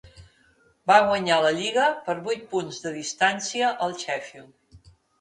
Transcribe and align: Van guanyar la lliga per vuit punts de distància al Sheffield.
Van 0.91 1.05
guanyar 1.11 1.37
la 1.43 1.51
lliga 1.59 1.91
per 2.09 2.17
vuit 2.31 2.49
punts 2.57 2.83
de 2.89 2.97
distància 2.99 3.73
al 3.89 3.99
Sheffield. 4.05 4.95